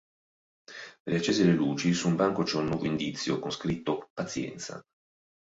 Riaccese 1.03 1.43
le 1.43 1.51
luci, 1.53 1.93
su 1.93 2.07
un 2.07 2.15
banco 2.15 2.41
c'è 2.41 2.57
un 2.57 2.65
nuovo 2.69 2.85
indizio 2.87 3.37
con 3.37 3.51
scritto 3.51 4.09
“Pazienza”. 4.15 4.83